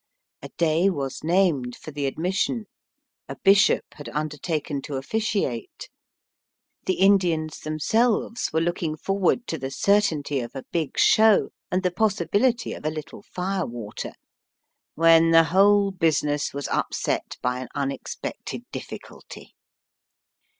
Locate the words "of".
10.39-10.55, 12.75-12.83